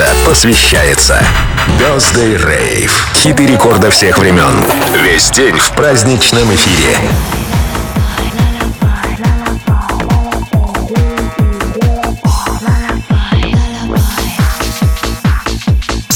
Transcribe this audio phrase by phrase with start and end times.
[0.00, 1.22] рекорда посвящается
[1.78, 2.90] Birthday Rave.
[3.14, 4.64] Хиты рекорда всех времен.
[5.02, 6.96] Весь день в праздничном эфире.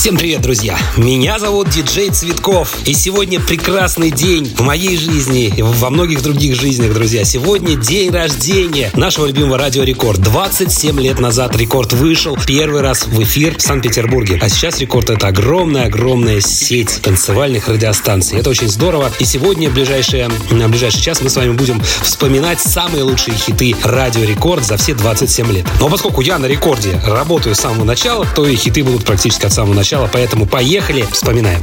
[0.04, 0.76] Всем привет, друзья!
[0.98, 2.76] Меня зовут Диджей Цветков.
[2.84, 7.24] И сегодня прекрасный день в моей жизни и во многих других жизнях, друзья.
[7.24, 10.20] Сегодня день рождения нашего любимого радио Рекорд.
[10.20, 14.38] 27 лет назад Рекорд вышел первый раз в эфир в Санкт-Петербурге.
[14.42, 18.38] А сейчас Рекорд это огромная-огромная сеть танцевальных радиостанций.
[18.38, 19.10] Это очень здорово.
[19.20, 23.74] И сегодня, в ближайший, на ближайший час, мы с вами будем вспоминать самые лучшие хиты
[23.82, 25.66] радио Рекорд за все 27 лет.
[25.80, 29.52] Но поскольку я на рекорде работаю с самого начала, то и хиты будут практически от
[29.54, 31.62] самого начала начала, поэтому поехали, вспоминаем.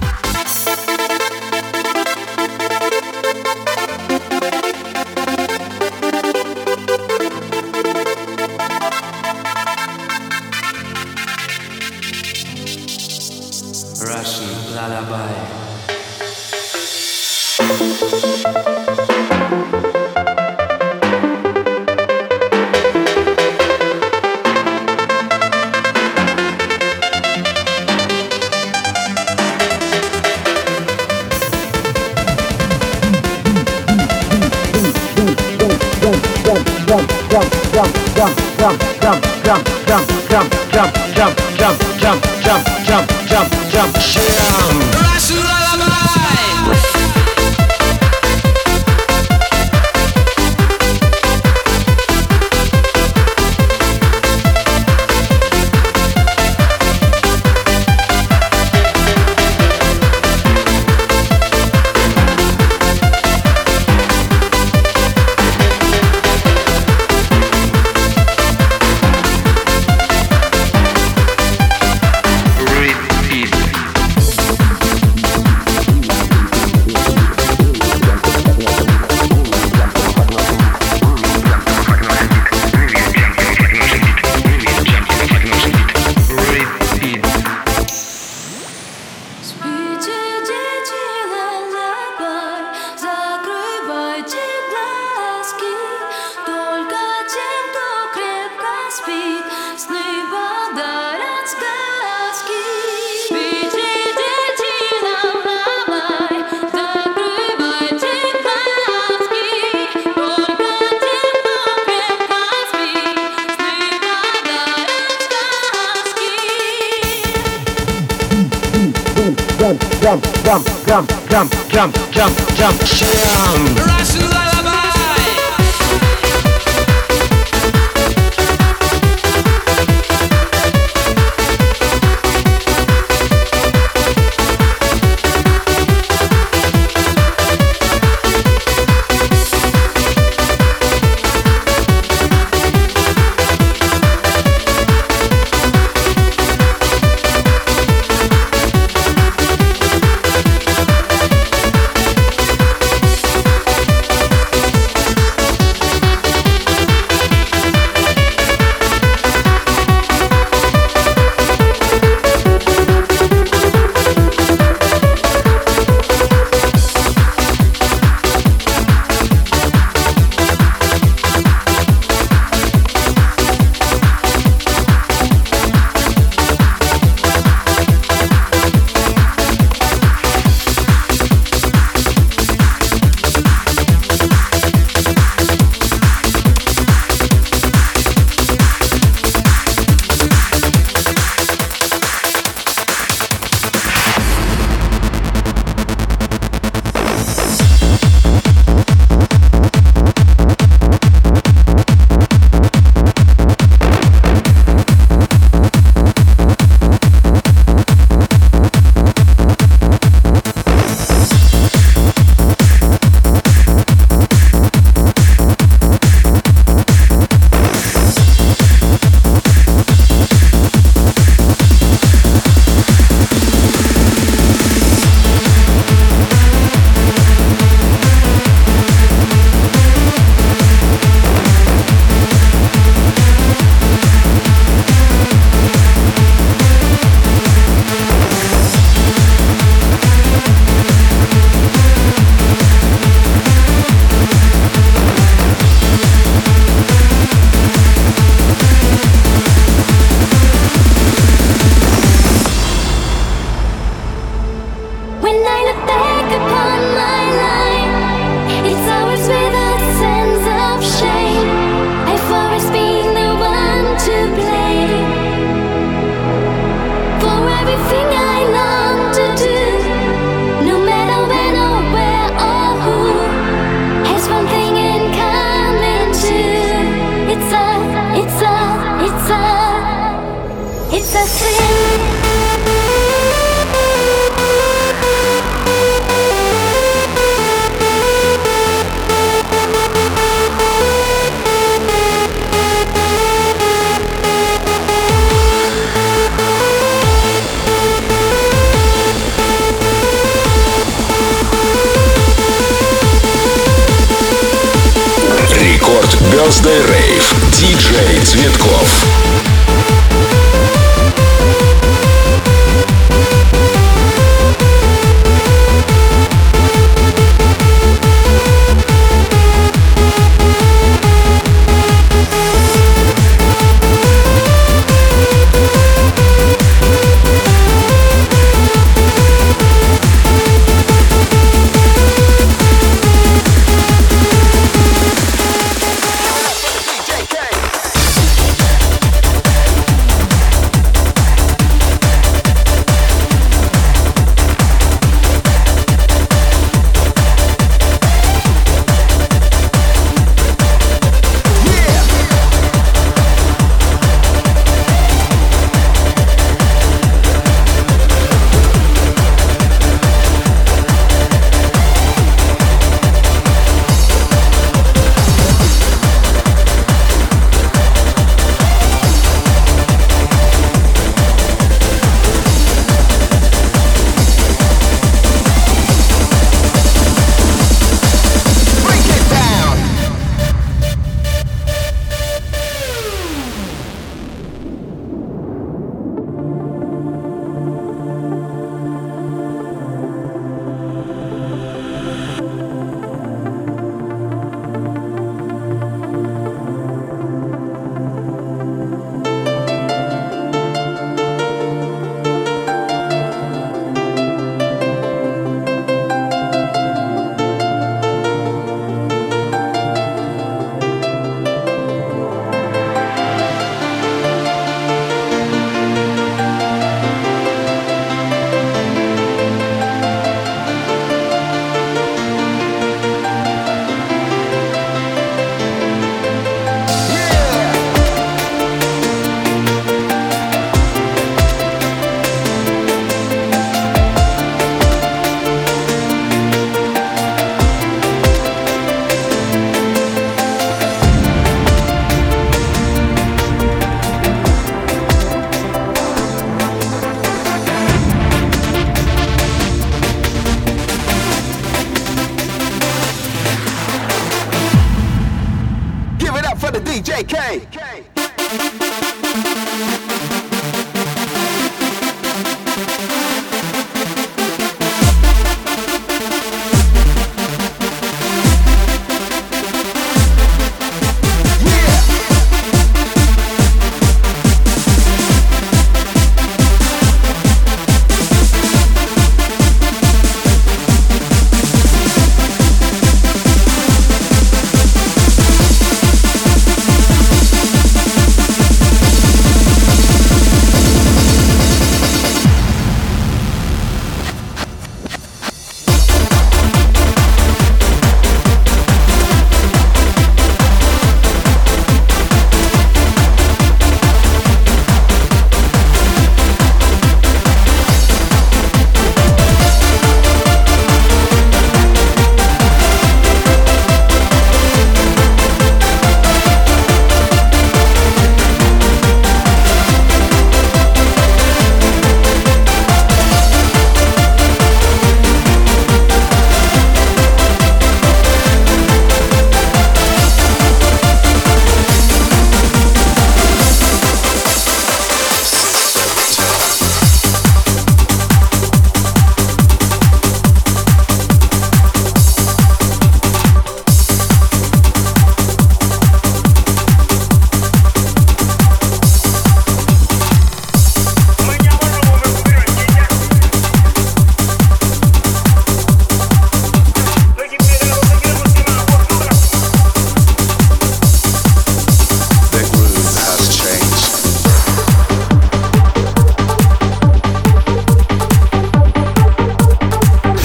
[306.31, 307.35] Birthday Rave.
[307.51, 309.20] Диджей Цветков.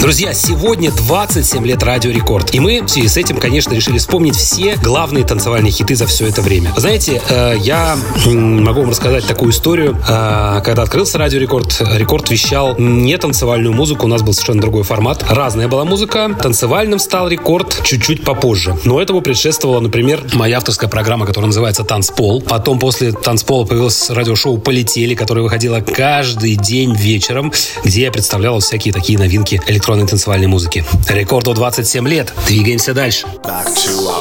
[0.07, 2.55] Друзья, сегодня 27 лет Радио Рекорд.
[2.55, 6.27] И мы в связи с этим, конечно, решили вспомнить все главные танцевальные хиты за все
[6.27, 6.71] это время.
[6.77, 9.97] Знаете, э, я могу вам рассказать такую историю.
[10.07, 14.83] Э, когда открылся Радио Рекорд, Рекорд вещал не танцевальную музыку, у нас был совершенно другой
[14.83, 15.25] формат.
[15.27, 16.33] Разная была музыка.
[16.41, 18.77] Танцевальным стал Рекорд чуть-чуть попозже.
[18.85, 22.41] Но этому предшествовала, например, моя авторская программа, которая называется «Танцпол».
[22.43, 27.51] Потом после «Танцпола» появилось радиошоу «Полетели», которое выходило каждый день вечером,
[27.83, 30.85] где я представлял всякие такие новинки электронные электронной танцевальной музыки.
[31.09, 32.33] Рекорду 27 лет.
[32.47, 33.25] Двигаемся дальше.
[33.43, 34.16] Back to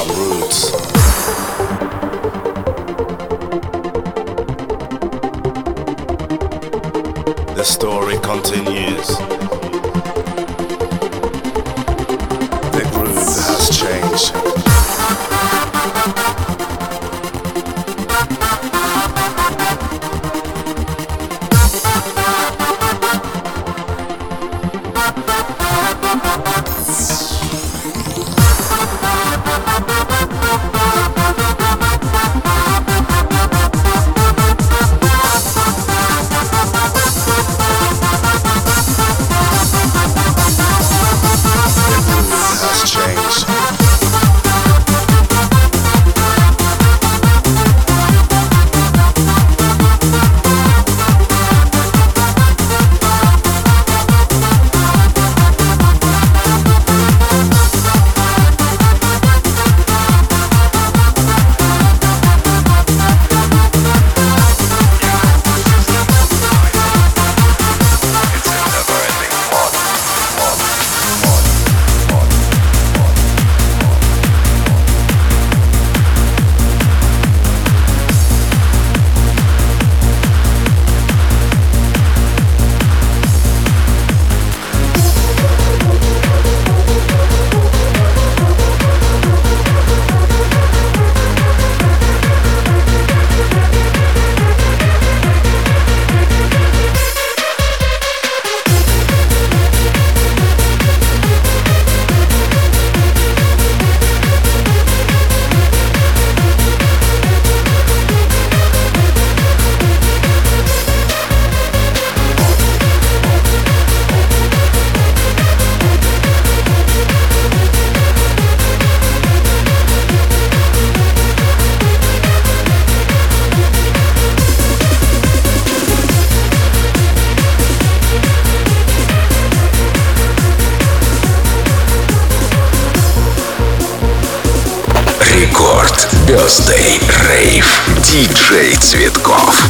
[136.45, 137.65] Birthday Rave.
[138.09, 139.69] Диджей Цветков.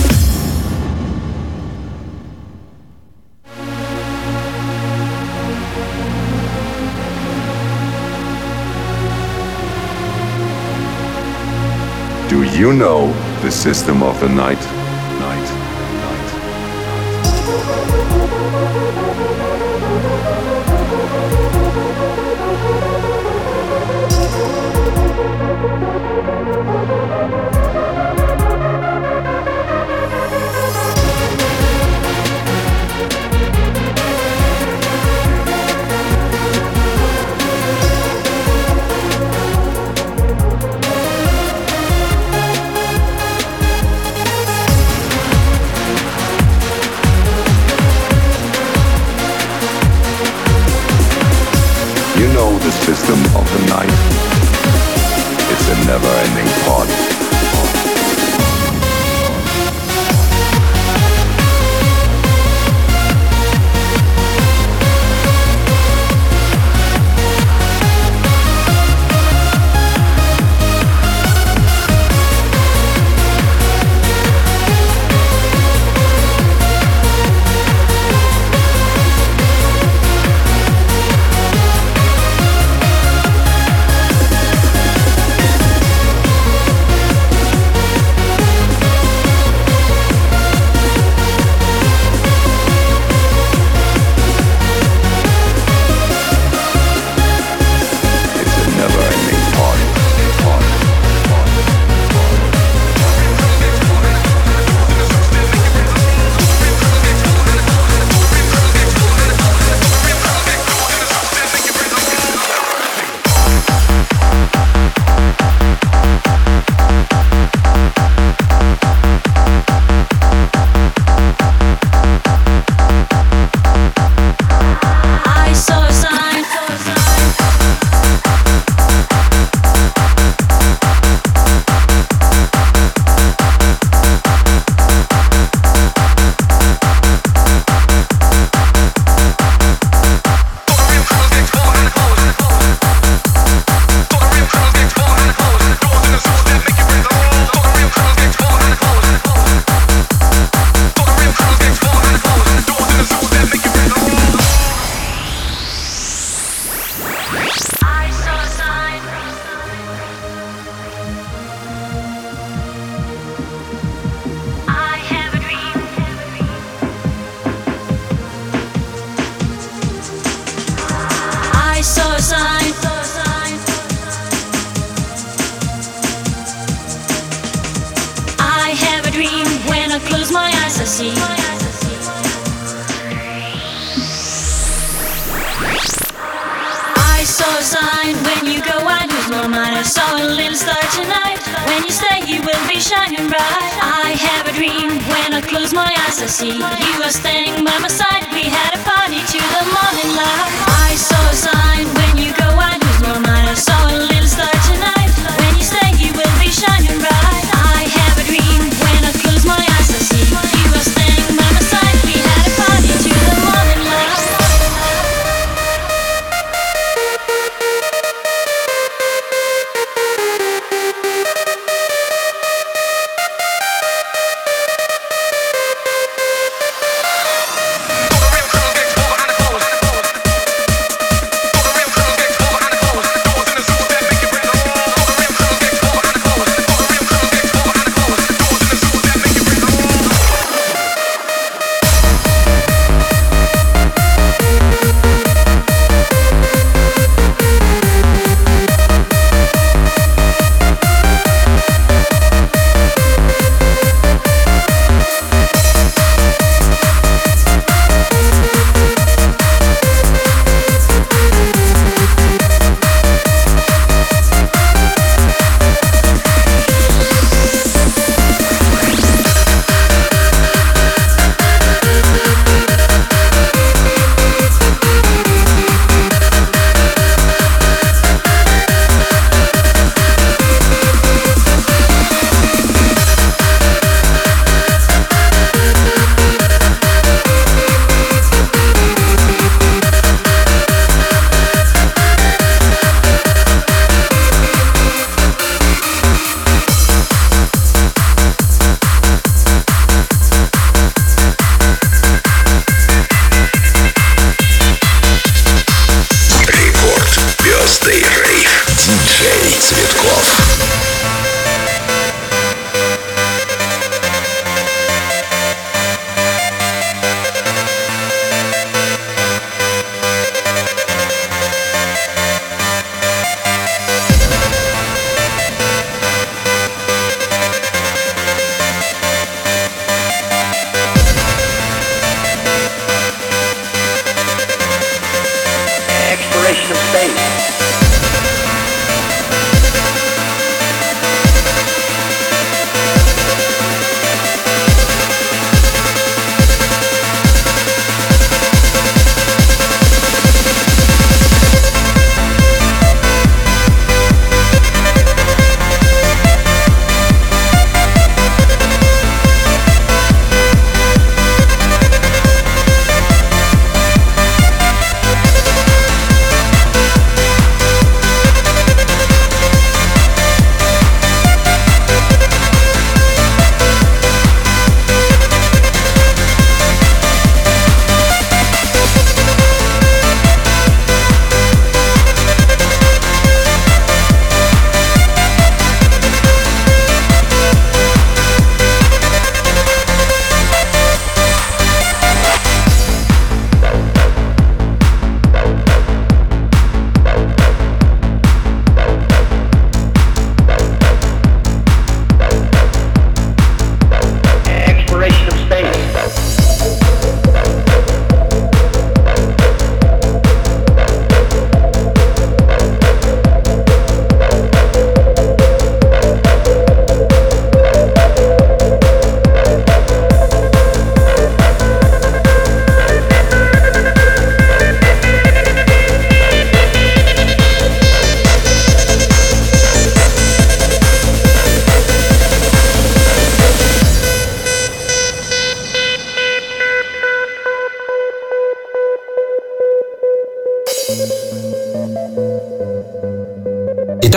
[12.30, 14.75] Do you know the system of the night?
[53.09, 53.91] rhythm of the night.
[55.53, 56.96] It's a never-ending party.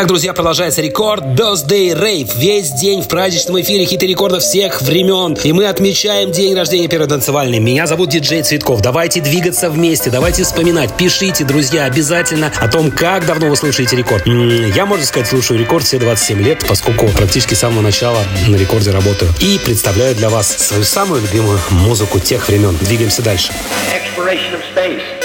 [0.10, 2.32] Друзья, продолжается рекорд Birthday Rave.
[2.36, 5.38] Весь день в праздничном эфире хиты рекордов всех времен.
[5.44, 7.60] И мы отмечаем день рождения первой танцевальной.
[7.60, 8.82] Меня зовут диджей Цветков.
[8.82, 10.98] Давайте двигаться вместе, давайте вспоминать.
[10.98, 14.26] Пишите, друзья, обязательно о том, как давно вы слушаете рекорд.
[14.26, 18.90] Я, можно сказать, слушаю рекорд все 27 лет, поскольку практически с самого начала на рекорде
[18.90, 19.32] работаю.
[19.40, 22.76] И представляю для вас свою самую любимую музыку тех времен.
[22.82, 23.52] Двигаемся дальше.
[23.94, 25.19] Exploration of space.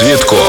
[0.00, 0.39] Цветков.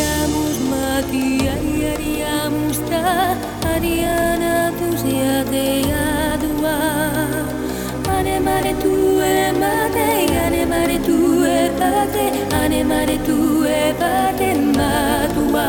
[0.00, 1.26] Ariariamus mati,
[2.90, 3.36] ta,
[3.72, 6.76] ariana tusia te adua.
[8.14, 10.08] Ane mare tu e mate,
[10.44, 12.24] ane mare tu e pate,
[12.60, 15.68] ane mare tu e pate matua.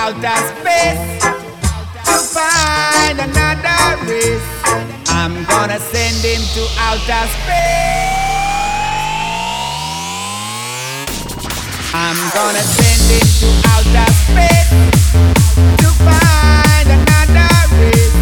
[0.00, 1.20] outer space
[2.08, 4.48] to find another race.
[5.08, 8.00] I'm gonna send him to outer space.
[11.92, 14.72] I'm gonna send him to outer space
[15.82, 18.16] to find another race.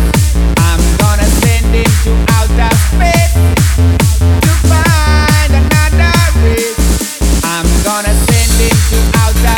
[0.67, 3.35] I'm gonna send him to outer space
[4.45, 6.83] to find another race.
[7.55, 9.58] I'm gonna send him to outer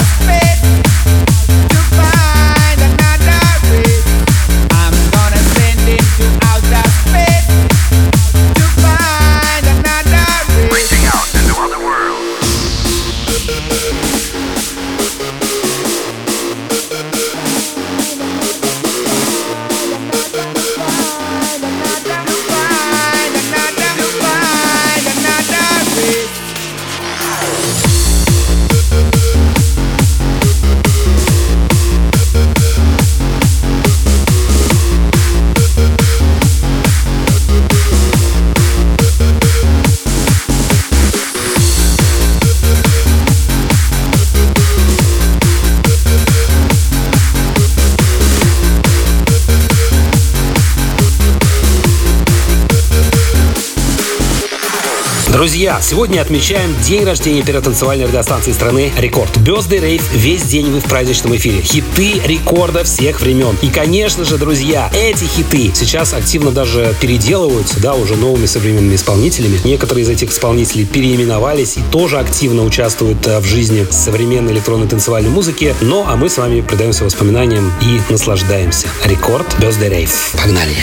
[55.41, 59.35] Друзья, сегодня отмечаем день рождения первой танцевальной радиостанции страны «Рекорд».
[59.39, 61.63] Birthday Rave весь день вы в праздничном эфире.
[61.63, 63.57] Хиты рекорда всех времен.
[63.63, 69.59] И, конечно же, друзья, эти хиты сейчас активно даже переделываются, да, уже новыми современными исполнителями.
[69.65, 75.31] Некоторые из этих исполнителей переименовались и тоже активно участвуют э, в жизни современной электронной танцевальной
[75.31, 75.75] музыки.
[75.81, 78.89] Ну, а мы с вами предаемся воспоминаниям и наслаждаемся.
[79.07, 80.37] Рекорд Birthday Rave.
[80.37, 80.77] Погнали!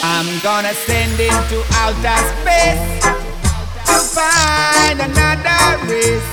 [0.00, 3.17] I'm gonna send to outer space
[4.18, 6.30] find another race.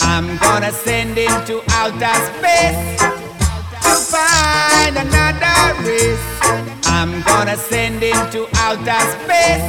[0.00, 2.98] I'm gonna send him to outer space
[3.84, 6.26] to find another race.
[6.96, 9.68] I'm gonna send him to outer space.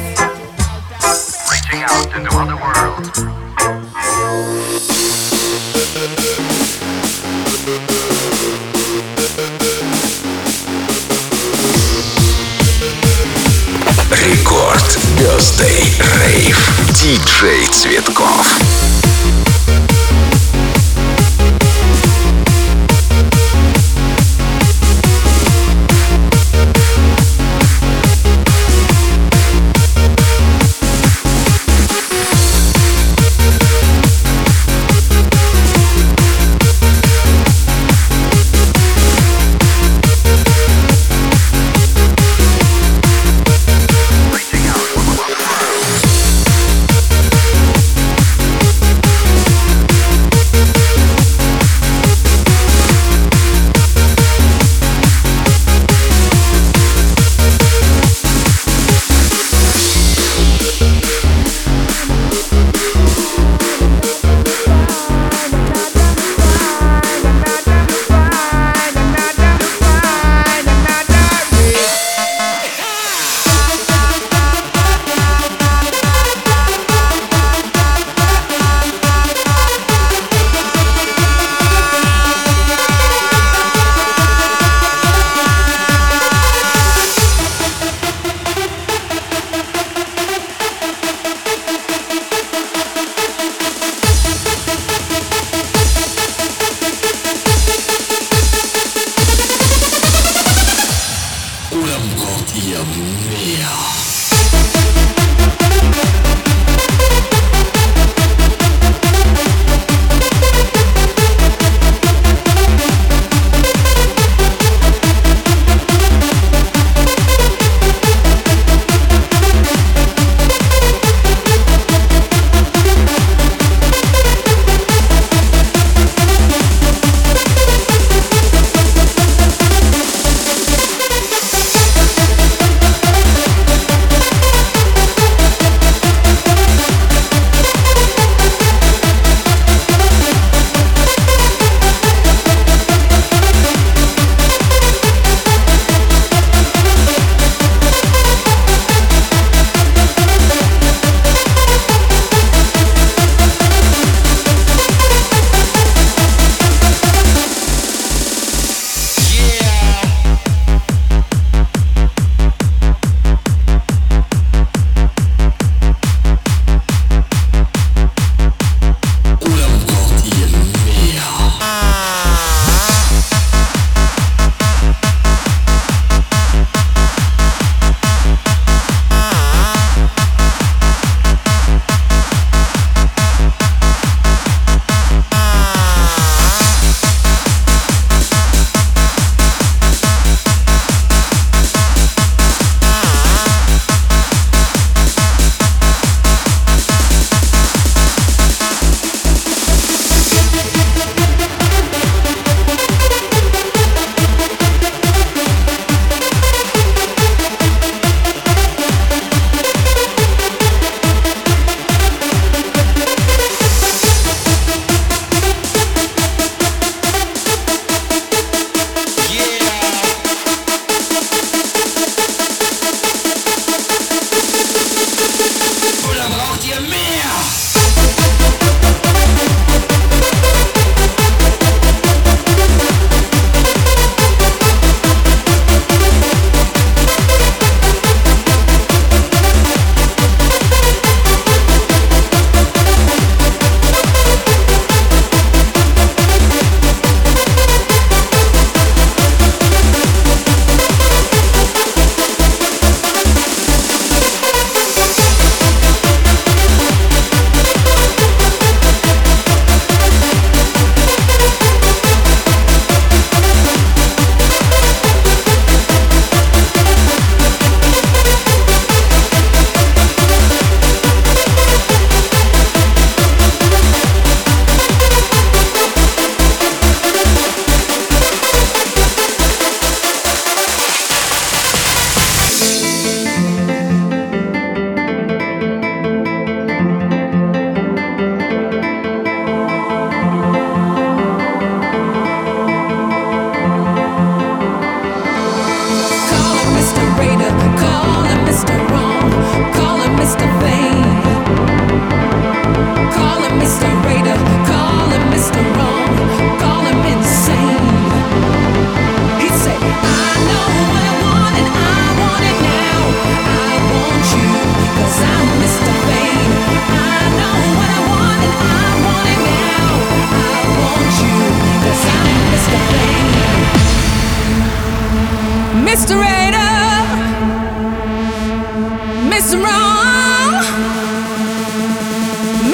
[1.52, 3.32] Reaching out into other worlds.
[14.62, 16.56] Рекорд Birthday Rave.
[16.92, 19.01] Диджей Цветков.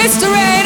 [0.08, 0.57] history.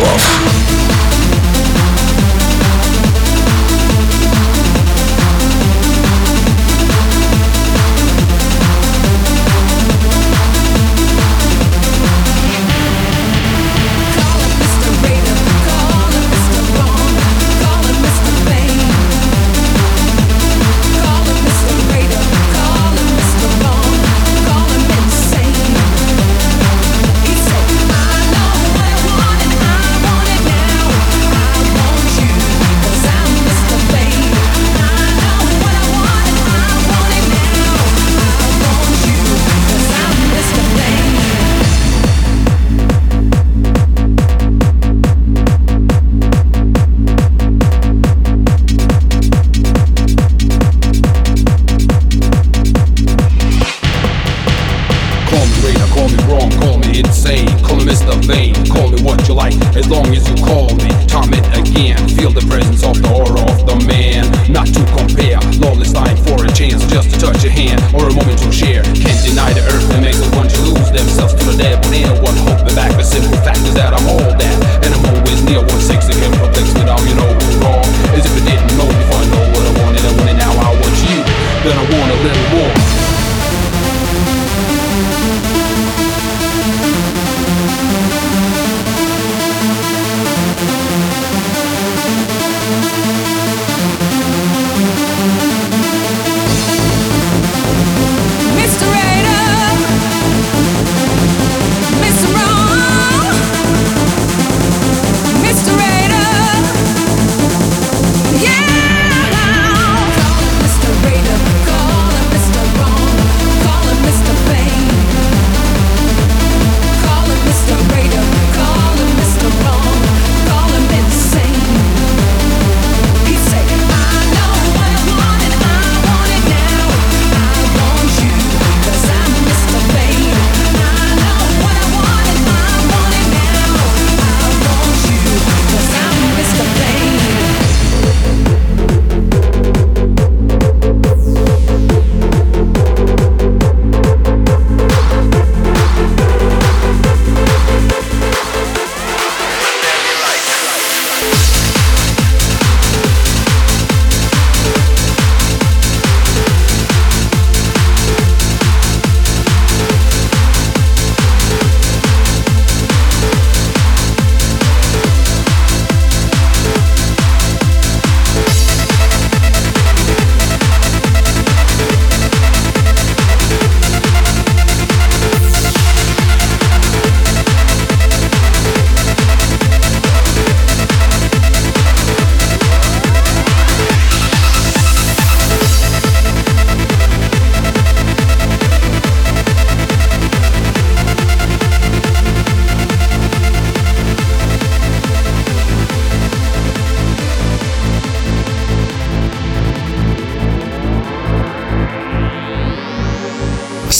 [0.00, 0.49] close.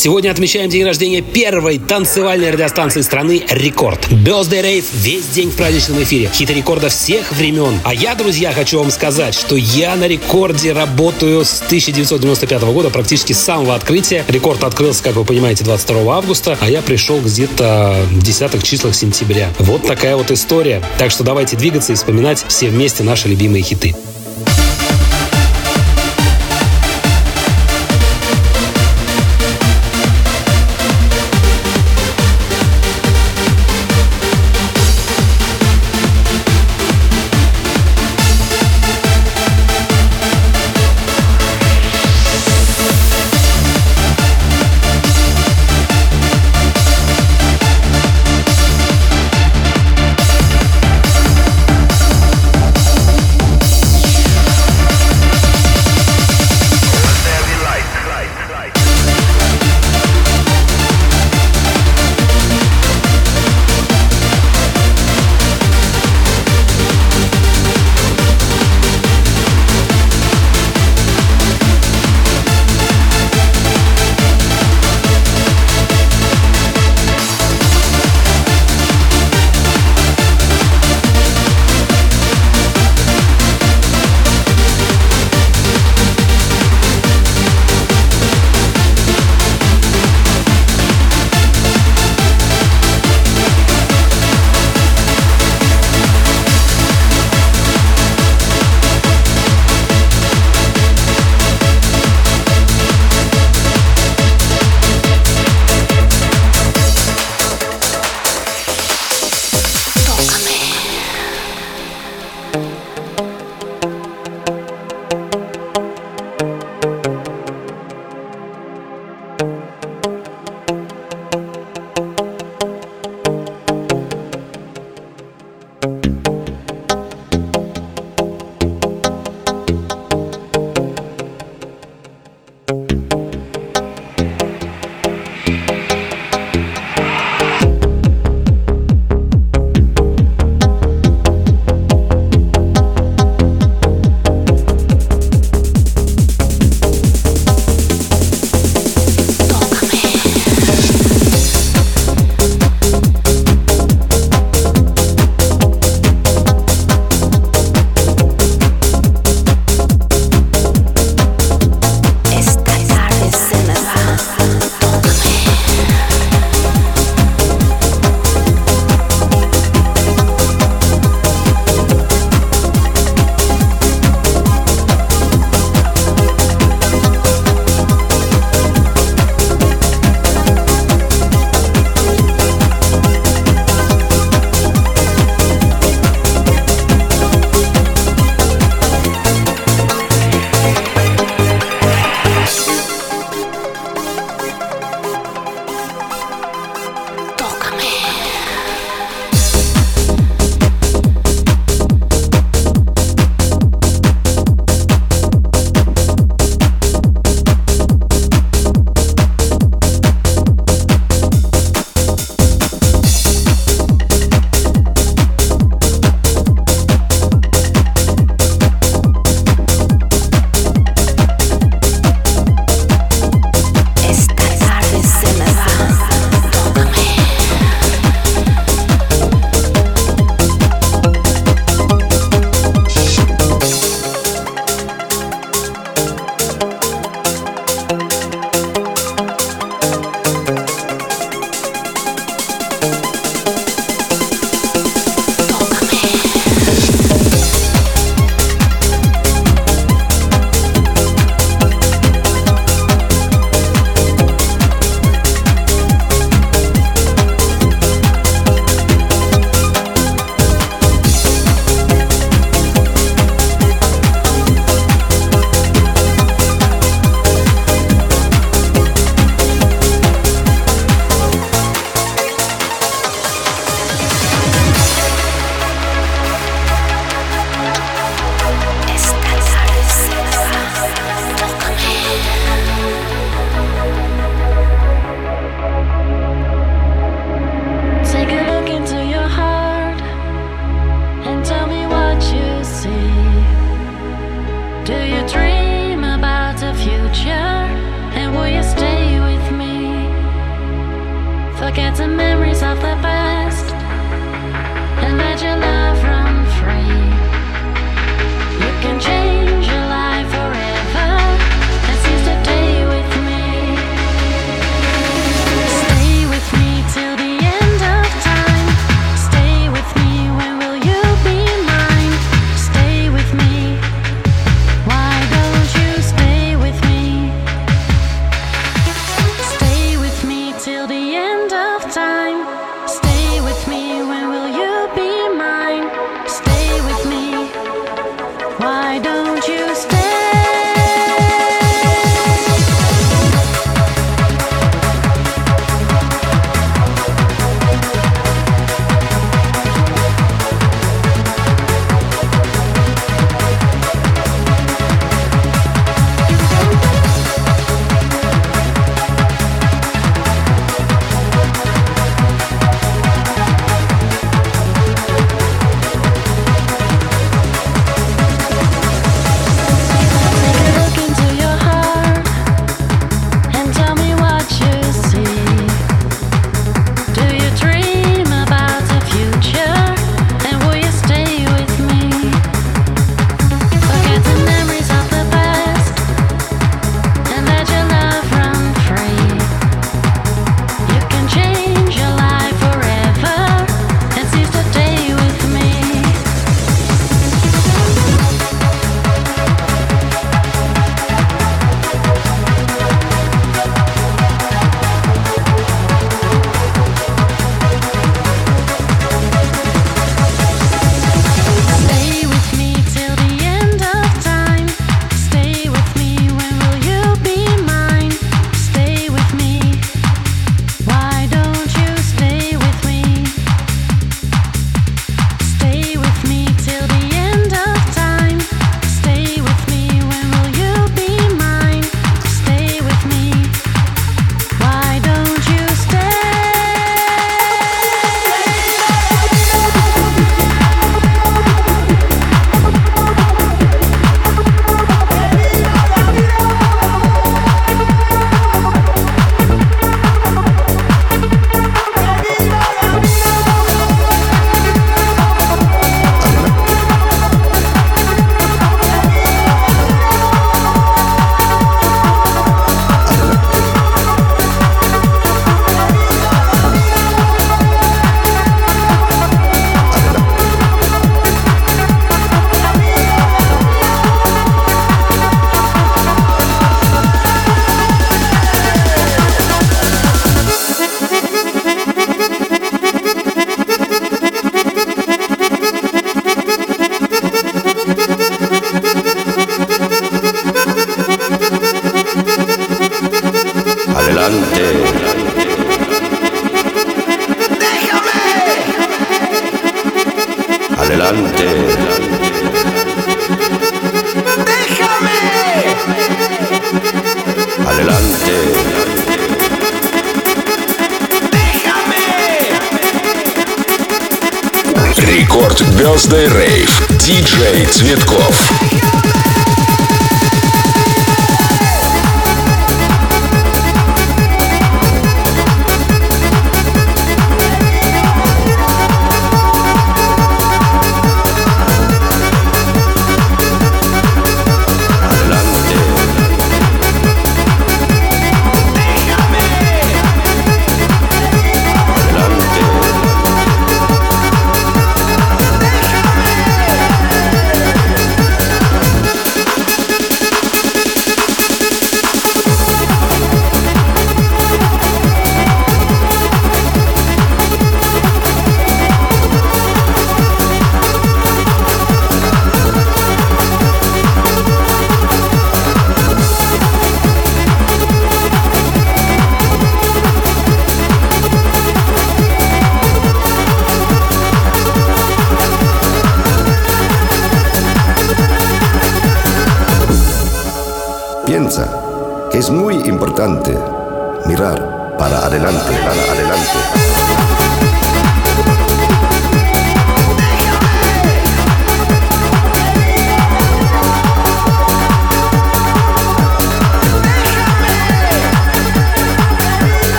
[0.00, 4.08] Сегодня отмечаем день рождения первой танцевальной радиостанции страны «Рекорд».
[4.10, 6.30] Birthday Rave весь день в праздничном эфире.
[6.32, 7.78] Хиты рекорда всех времен.
[7.84, 13.34] А я, друзья, хочу вам сказать, что я на рекорде работаю с 1995 года, практически
[13.34, 14.24] с самого открытия.
[14.26, 19.50] Рекорд открылся, как вы понимаете, 22 августа, а я пришел где-то в десятых числах сентября.
[19.58, 20.82] Вот такая вот история.
[20.96, 23.94] Так что давайте двигаться и вспоминать все вместе наши любимые хиты.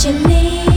[0.00, 0.69] 见你。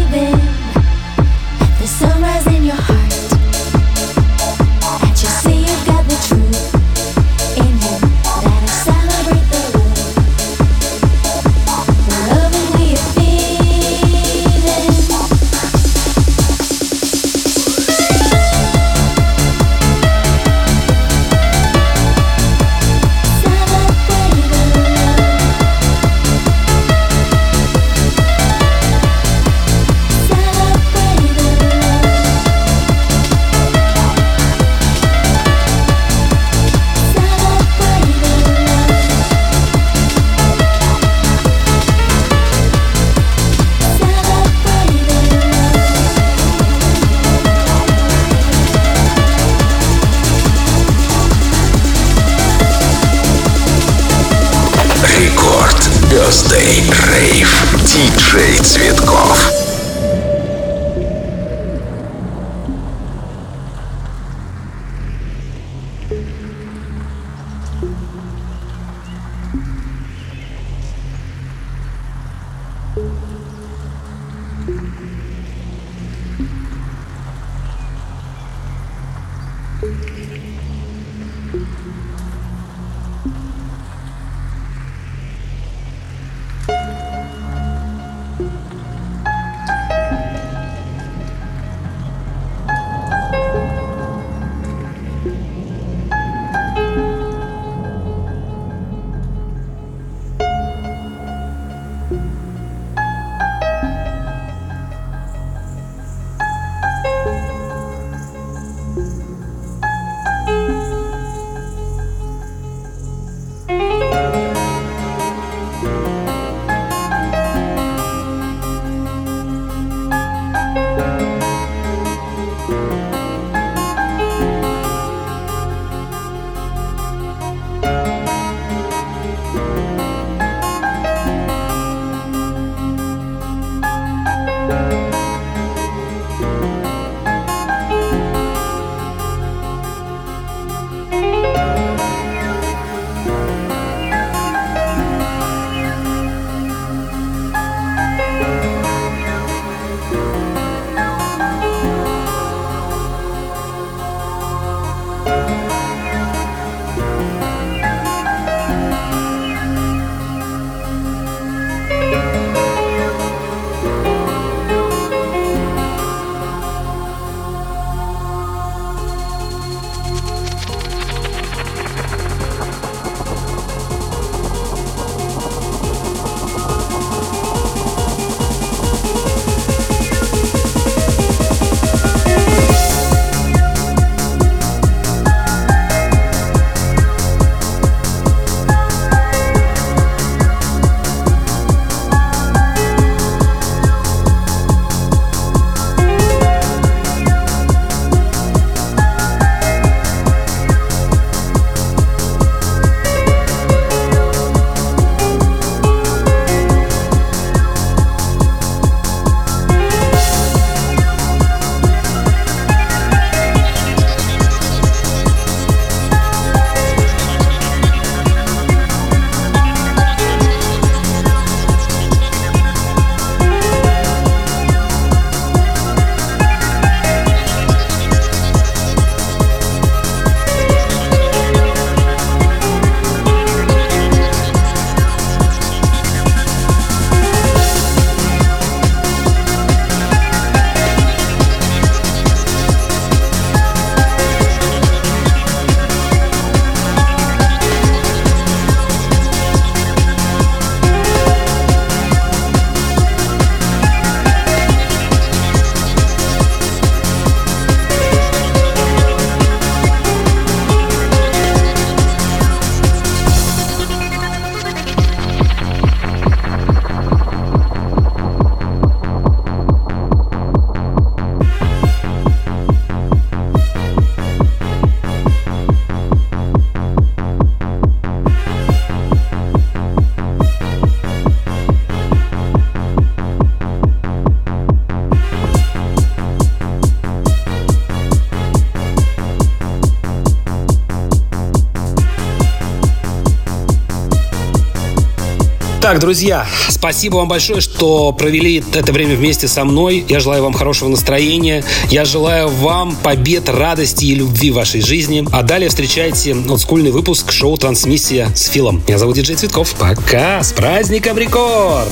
[295.84, 300.06] Так, друзья, спасибо вам большое, что провели это время вместе со мной.
[300.08, 301.62] Я желаю вам хорошего настроения.
[301.90, 305.28] Я желаю вам побед, радости и любви в вашей жизни.
[305.34, 308.82] А далее встречайте олдскульный выпуск шоу «Трансмиссия» с Филом.
[308.88, 309.76] Меня зовут Диджей Цветков.
[309.78, 310.42] Пока!
[310.42, 311.90] С праздником рекорд!